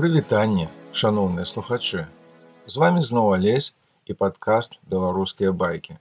Прывітанне, 0.00 0.68
шаноўныя 0.96 1.44
слухачы. 1.44 2.06
З 2.64 2.74
вамі 2.80 3.02
зноў 3.04 3.34
алесь 3.36 3.72
і 4.08 4.14
падкаст 4.16 4.78
беларускія 4.88 5.52
байкі. 5.52 5.98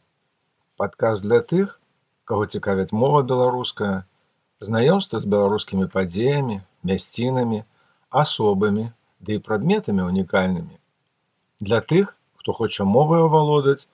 Падкаст 0.80 1.26
для 1.26 1.40
тых, 1.44 1.76
каго 2.24 2.46
цікавяць 2.46 2.96
мова 2.96 3.20
беларуская, 3.32 4.06
знаёмства 4.64 5.20
з 5.20 5.28
беларускімі 5.34 5.90
падзеямі, 5.92 6.62
мясцінамі, 6.84 7.64
асобамі 8.10 8.86
ды 9.20 9.36
і 9.36 9.44
прадметамі 9.44 10.08
унікальнымі. 10.08 10.80
Для 11.60 11.82
тых, 11.82 12.16
хто 12.40 12.54
хоча 12.54 12.88
моваю 12.88 13.28
авалодаць, 13.28 13.88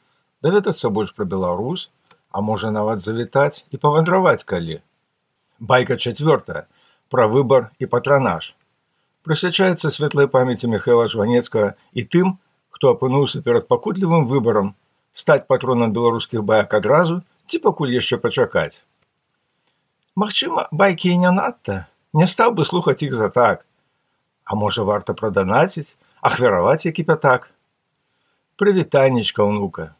даведацца 0.45 0.89
больш 0.89 1.15
пра 1.17 1.25
Беларусь, 1.25 1.89
а 2.29 2.41
можа 2.41 2.69
нават 2.69 3.01
завітаць 3.01 3.65
і 3.71 3.81
павандраваць 3.81 4.43
калі. 4.43 4.81
Байка 5.59 5.97
чацвёртая 5.97 6.67
пра 7.09 7.25
выбар 7.31 7.71
і 7.79 7.89
патранаж 7.89 8.53
прысвячаецца 9.25 9.89
светлай 9.89 10.27
памяці 10.27 10.69
Михайла 10.71 11.07
Жванецкага 11.11 11.73
і 11.93 12.05
тым, 12.05 12.37
хто 12.69 12.93
апынуўся 12.93 13.41
перад 13.41 13.67
пакутлівым 13.67 14.27
выбарам 14.29 14.75
стаць 15.13 15.47
патронам 15.47 15.95
беларускіх 15.95 16.43
баяк 16.43 16.73
адразу 16.77 17.21
ці 17.47 17.59
пакуль 17.63 17.95
яшчэ 17.95 18.19
пачакаць. 18.21 18.83
Магчыма, 20.15 20.67
байкі 20.71 21.11
і 21.11 21.17
не 21.25 21.31
надта, 21.31 21.87
не 22.13 22.27
стаў 22.27 22.55
бы 22.55 22.63
слухаць 22.63 23.01
іх 23.03 23.13
за 23.13 23.29
так. 23.29 23.65
А 24.45 24.55
можа 24.55 24.83
варта 24.87 25.13
праданаціць, 25.17 25.97
ахвяраваць 26.21 26.85
які 26.85 27.03
пятак. 27.03 27.51
Прывітаннічка 28.55 29.43
ўнука. 29.43 29.91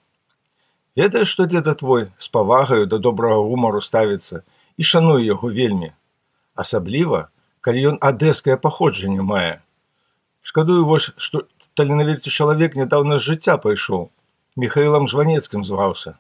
Ведаеш, 0.96 1.28
што 1.28 1.46
дзеда 1.50 1.74
твой 1.76 2.08
з 2.18 2.28
павагаю 2.32 2.86
да 2.88 3.02
добрага 3.04 3.44
гумару 3.44 3.82
ставіцца 3.84 4.46
і 4.78 4.84
шануе 4.88 5.26
яго 5.28 5.52
вельмі. 5.52 5.92
Асабліва, 6.56 7.28
калі 7.66 7.86
ён 7.92 7.96
адэскае 8.10 8.58
паходжанне 8.62 9.24
мае. 9.26 9.62
Шкадую 10.46 10.86
вось, 10.86 11.10
што 11.18 11.48
таленавіты 11.74 12.30
чалавек 12.30 12.76
нядаўна 12.78 13.18
з 13.18 13.26
жыцця 13.32 13.56
пайшоў, 13.64 14.04
Михаілам 14.64 15.08
жванецкім 15.12 15.66
зваўся. 15.68 16.14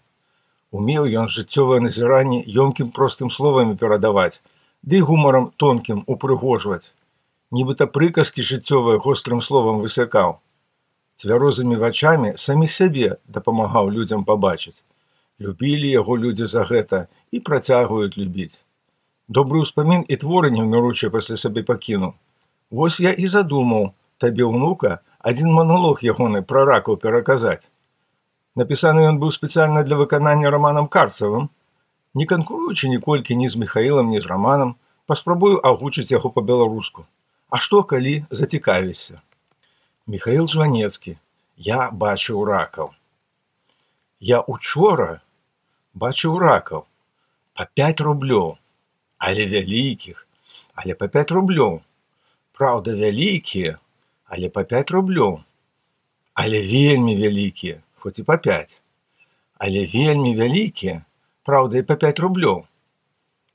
Умеў 0.75 1.05
ён 1.21 1.29
жыццёвае 1.35 1.77
назіранне 1.83 2.39
ёмкім 2.63 2.89
простым 2.97 3.29
словамі 3.35 3.77
перадаваць, 3.83 4.41
ды 4.81 4.99
гумарам 5.11 5.45
тонкім 5.63 6.01
упрыгожваць. 6.15 6.91
Нібыта 7.55 7.87
прыказкі 7.87 8.43
жыццёвыя 8.49 8.99
гострым 9.05 9.45
словам 9.45 9.79
высякаў. 9.85 10.35
Цвярозымі 11.21 11.79
вачамі 11.85 12.35
саміх 12.47 12.75
сябе 12.75 13.15
дапамагаў 13.37 13.93
людзям 13.93 14.25
пабачыць. 14.25 14.83
Любілі 15.39 15.87
яго 15.93 16.17
людзі 16.17 16.51
за 16.51 16.65
гэта 16.67 17.07
і 17.31 17.39
працягваюць 17.39 18.17
любіць 18.19 18.65
добры 19.29 19.61
ўспамін 19.65 20.05
і 20.07 20.15
творы 20.21 20.51
неўміручыя 20.53 21.09
пасля 21.13 21.37
сабе 21.37 21.63
пакінуў. 21.65 22.13
Вось 22.69 22.99
я 22.99 23.11
і 23.11 23.25
задумаў 23.25 23.91
табе 24.21 24.45
ўнука 24.45 24.99
адзін 25.19 25.53
маналог 25.53 26.03
ягоны 26.05 26.41
пра 26.45 26.65
ракаў 26.69 26.97
пераказаць. 27.01 27.69
Напісаны 28.55 29.03
ён 29.09 29.17
быў 29.19 29.33
спецыяльна 29.35 29.83
для 29.83 29.97
выканання 29.99 30.49
раманам 30.53 30.87
карцавым, 30.87 31.49
не 32.13 32.25
канкуруючы 32.25 32.89
ніколькі 32.89 33.35
ні 33.35 33.49
з 33.49 33.59
михаілам 33.59 34.13
ні 34.13 34.21
з 34.21 34.29
раманам, 34.31 34.75
паспрабую 35.05 35.59
агучыць 35.59 36.11
яго 36.13 36.29
па-беларуску. 36.29 37.05
А 37.49 37.59
што 37.59 37.83
калі 37.83 38.25
зацікавішся? 38.29 39.21
Михаил 40.07 40.47
жванецкі 40.47 41.17
я 41.57 41.89
бачыў 41.91 42.45
ракаў. 42.45 42.93
Я 44.19 44.41
учора 44.41 45.21
бачыў 45.93 46.37
ракаў 46.39 46.85
па 47.57 47.67
5 47.73 48.05
рублёў 48.07 48.55
але 49.19 49.45
вялікіх, 49.45 50.27
але 50.75 50.93
па 50.93 51.07
5 51.07 51.31
рублёў. 51.31 51.81
Праўда, 52.51 52.95
вялікія, 52.95 53.79
але 54.25 54.49
па 54.49 54.63
5 54.63 54.91
рублёў. 54.91 55.43
Але 56.33 56.61
вельмі 56.61 57.15
вялікія, 57.15 57.81
хоць 57.95 58.19
і 58.19 58.23
па 58.23 58.37
5. 58.37 58.81
Але 59.57 59.85
вельмі 59.85 60.35
вялікія, 60.35 61.05
праўда 61.43 61.77
і 61.77 61.83
па 61.83 61.95
5 61.95 62.19
рублёў. 62.19 62.63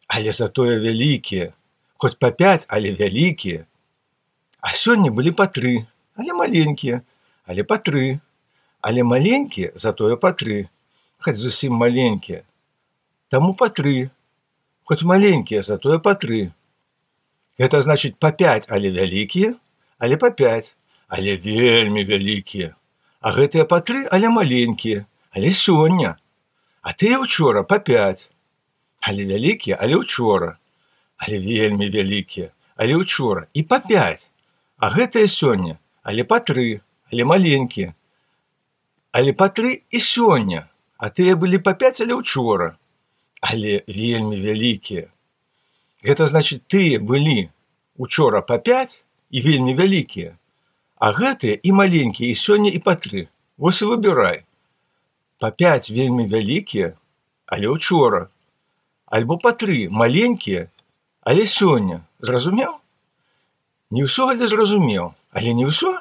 Але 0.08 0.32
затое 0.32 0.80
вялікія, 0.80 1.52
хоць 1.96 2.16
па 2.18 2.30
5, 2.30 2.66
але 2.68 2.92
вялікія. 2.92 3.66
А 4.60 4.72
сёння 4.72 5.10
былі 5.10 5.32
па 5.32 5.46
тры, 5.46 5.86
але 6.16 6.32
маленькія, 6.32 7.00
але 7.44 7.64
па 7.64 7.76
тры, 7.76 8.20
але 8.80 9.04
маленькія 9.04 9.72
затое 9.74 10.16
па 10.16 10.32
тры, 10.32 10.68
хоць 11.18 11.36
зусім 11.36 11.76
маленькія. 11.76 12.42
Таму 13.28 13.54
па 13.54 13.68
тры, 13.68 14.10
хоць 14.90 15.06
маленькія 15.06 15.62
затое 15.62 15.98
па 16.02 16.14
тры. 16.18 16.50
Гэта 17.62 17.78
значыць 17.84 18.16
па 18.18 18.32
5, 18.32 18.66
але 18.74 18.90
вялікія, 18.90 19.54
але 19.98 20.16
па 20.16 20.30
5, 20.30 20.74
але 21.08 21.36
вельмі 21.36 22.02
вялікія. 22.08 22.74
А 23.20 23.32
гэтыя 23.36 23.68
па 23.70 23.78
тры, 23.84 24.02
але 24.10 24.32
маленькія, 24.32 25.04
але 25.30 25.52
сёння. 25.52 26.16
А 26.82 26.92
тыя 26.96 27.20
учора 27.20 27.62
па 27.62 27.78
5, 27.78 28.30
але 29.00 29.26
вялікія, 29.30 29.78
але 29.80 30.00
учора, 30.00 30.56
але 31.16 31.38
вельмі 31.38 31.90
вялікія, 31.90 32.50
але 32.76 32.96
учора 32.96 33.46
і 33.54 33.62
па 33.62 33.78
5. 33.78 34.30
А 34.78 34.90
гэтыя 34.90 35.28
сёння, 35.28 35.78
але 36.02 36.24
па 36.24 36.40
тры, 36.40 36.80
але 37.12 37.24
маленькія. 37.24 37.94
Але 39.12 39.32
па 39.32 39.52
тры 39.54 39.82
і 39.90 40.00
сёння, 40.00 40.66
а 40.96 41.14
тыя 41.14 41.36
былі 41.36 41.62
па 41.62 41.78
5, 41.78 42.00
але 42.08 42.14
учора 42.14 42.74
але 43.44 43.82
вельмі 43.86 44.36
вялікія. 44.40 45.08
Гэта 46.04 46.26
значыць 46.26 46.62
тыя 46.66 47.00
былі 47.00 47.50
учора 47.96 48.40
па 48.40 48.58
5 48.58 49.02
і 49.30 49.38
вельмі 49.40 49.74
вялікія, 49.74 50.36
а 50.96 51.12
гэтыя 51.12 51.60
і 51.62 51.72
маленькія 51.72 52.30
і 52.30 52.36
сёння 52.36 52.70
і 52.72 52.78
па 52.78 52.96
тры. 52.96 53.28
Вось 53.60 53.82
і 53.82 53.90
выбірай. 53.92 54.44
Па 55.38 55.50
5 55.50 55.90
вельмі 55.90 56.26
вялікія, 56.26 56.96
але 57.46 57.68
учора, 57.68 58.28
альбо 59.06 59.36
па 59.36 59.52
тры 59.52 59.88
маленькія, 59.90 60.68
але 61.20 61.44
сёння 61.44 62.00
зразумеў? 62.20 62.80
Не 63.90 64.06
ўсё 64.06 64.30
але 64.30 64.46
зразумеў, 64.46 65.12
але 65.34 65.52
не 65.52 65.66
ўсё, 65.66 65.98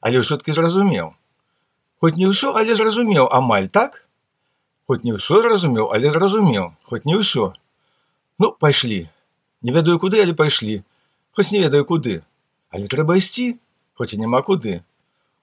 але 0.00 0.24
ўсё-ткі 0.24 0.56
зразумеў. 0.56 1.14
Хоць 2.00 2.16
не 2.16 2.26
ўсё, 2.26 2.56
але 2.56 2.74
зразумеў 2.74 3.28
амаль 3.28 3.68
так, 3.68 4.03
Хоць 4.86 5.04
не 5.06 5.14
ўсё 5.14 5.40
зразумеў, 5.42 5.90
але 5.94 6.10
зразумеў, 6.10 6.74
хоць 6.84 7.06
не 7.06 7.14
ўсё. 7.14 7.52
Ну 8.38 8.52
пайшлі. 8.52 9.06
Не 9.62 9.72
ведаю 9.72 10.00
куды, 10.00 10.22
але 10.22 10.32
пайшлі, 10.34 10.82
хоць 11.36 11.52
не 11.52 11.60
ведаю 11.60 11.84
куды, 11.84 12.22
але 12.70 12.88
трэба 12.88 13.16
ісці, 13.20 13.60
хоць 13.94 14.14
і 14.16 14.18
няма 14.18 14.40
куды. 14.42 14.80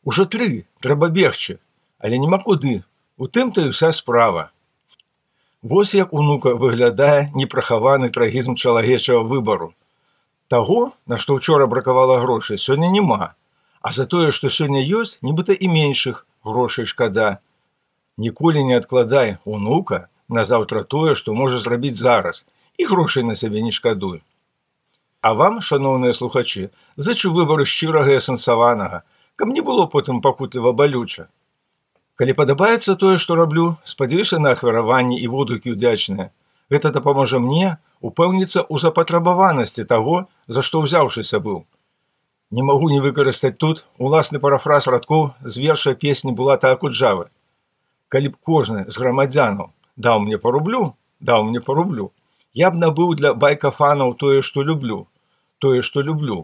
Ужо 0.03 0.25
тры 0.25 0.65
трэба 0.81 1.09
бегчы, 1.13 1.59
але 1.99 2.17
няма 2.17 2.41
куды. 2.41 2.83
У 3.17 3.27
тым 3.27 3.53
то 3.53 3.61
і 3.61 3.69
ўся 3.69 3.91
справа. 3.93 4.49
Вось 5.61 5.93
як 5.93 6.13
унука 6.13 6.53
выглядае 6.53 7.29
непрахаваны 7.33 8.09
трагізм 8.09 8.55
чалавечага 8.55 9.21
выбару. 9.21 9.73
Таго, 10.47 10.93
на 11.05 11.17
што 11.17 11.33
учора 11.33 11.67
бракавала 11.67 12.19
грошай, 12.21 12.57
сёння 12.57 12.89
няма, 12.89 13.33
а 13.81 13.91
за 13.91 14.05
тое, 14.05 14.31
што 14.31 14.49
сёння 14.49 14.79
ёсць, 14.79 15.17
нібыта 15.21 15.53
і 15.53 15.67
меншых 15.67 16.25
грошай 16.43 16.85
шкада, 16.85 17.39
Ніколі 18.17 18.63
не 18.63 18.77
адкладай 18.77 19.37
унука 19.45 20.07
на 20.27 20.43
заўтра 20.43 20.81
тое, 20.83 21.13
што 21.15 21.33
можа 21.37 21.59
зрабіць 21.61 21.97
зараз 21.97 22.45
і 22.77 22.85
грошай 22.89 23.23
на 23.23 23.35
сябе 23.35 23.61
не 23.61 23.71
шкадуй. 23.71 24.21
А 25.21 25.33
вам, 25.33 25.61
шаноўныя 25.61 26.13
слухачы, 26.17 26.69
зачу 26.95 27.31
выбару 27.33 27.65
шчырага 27.65 28.17
асэнсаванага, 28.17 29.03
каб 29.35 29.53
не 29.53 29.61
было 29.61 29.85
потым 29.85 30.21
пакутліва 30.21 30.73
балюча. 30.73 31.27
Калі 32.17 32.33
падабаецца 32.33 32.97
тое, 32.97 33.21
што 33.21 33.37
раблю, 33.37 33.77
спадзяюся 33.85 34.41
на 34.41 34.57
ахвяраванні 34.57 35.21
і 35.21 35.29
водгукі 35.37 35.77
ўдзячныя. 35.77 36.33
Гэта 36.73 36.89
дапаможа 36.97 37.37
мне 37.37 37.77
упэўніцца 38.01 38.65
ў 38.65 38.81
запатрабаванасці 38.81 39.85
таго, 39.85 40.25
за 40.47 40.65
што 40.65 40.81
ўзяўшыся 40.81 41.37
быў. 41.37 41.65
Не 42.49 42.65
магу 42.65 42.89
не 42.89 42.97
выкарыстаць 42.97 43.57
тут 43.61 43.85
уласны 43.97 44.41
парафраз 44.41 44.89
радкоў 44.89 45.33
з 45.45 45.53
верша 45.61 45.93
песні 45.93 46.33
была 46.33 46.57
так 46.57 46.81
уджавы 46.81 47.29
калі 48.15 48.33
б 48.33 48.39
кожны 48.49 48.85
з 48.87 49.03
грамадзянаў 49.03 49.71
даў 50.07 50.19
мне 50.25 50.37
по 50.45 50.51
рублю 50.55 50.81
даў 51.19 51.47
мне 51.49 51.61
по 51.69 51.77
рублю 51.79 52.11
я 52.61 52.71
б 52.71 52.81
набыў 52.83 53.15
для 53.21 53.33
байкафанаў 53.45 54.13
тое 54.23 54.41
што 54.49 54.63
люблю 54.69 54.99
тое 55.65 55.81
што 55.89 56.05
люблю 56.09 56.39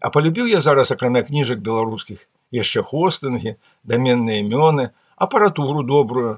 а 0.00 0.10
полюбіў 0.10 0.50
я 0.52 0.60
зараз 0.66 0.92
акрамя 0.96 1.22
кніжак 1.28 1.60
беларускіх 1.68 2.26
яшчэ 2.58 2.82
хостынгі 2.92 3.56
даменныя 3.92 4.42
імёны 4.44 4.90
апаратуру 5.28 5.82
добрую 5.92 6.32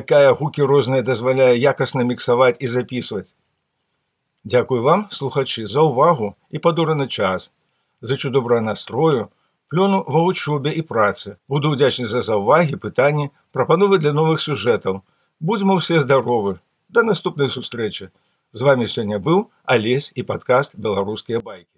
якая 0.00 0.36
гукі 0.40 0.68
розныя 0.72 1.06
дазваляе 1.10 1.52
якасна 1.56 2.04
міксаваць 2.12 2.56
і 2.60 2.66
записывать 2.76 3.34
Дякую 4.44 4.82
вам 4.82 5.08
слухачы 5.10 5.66
за 5.66 5.82
ўвагу 5.84 6.28
і 6.54 6.60
падураны 6.64 7.06
час 7.08 7.50
зычу 8.00 8.30
добра 8.30 8.60
настрою 8.60 9.28
плёну 9.72 10.04
ва 10.06 10.20
вучобе 10.24 10.72
і 10.72 10.82
працы. 10.82 11.36
Буду 11.48 11.72
ўдзячны 11.74 12.06
за 12.08 12.20
заўвагі, 12.24 12.80
пытанні, 12.80 13.30
прапановы 13.52 13.98
для 13.98 14.12
новых 14.12 14.40
сюжэтаў. 14.40 15.02
Будзьма 15.40 15.78
ўсе 15.78 16.00
здаровы. 16.00 16.58
Да 16.88 17.02
наступнай 17.02 17.52
сустрэчы. 17.52 18.10
З 18.52 18.60
вами 18.64 18.88
сёння 18.88 19.20
быў 19.20 19.52
алесь 19.64 20.12
і 20.14 20.24
падкаст 20.24 20.76
беларускія 20.76 21.40
байкі. 21.40 21.68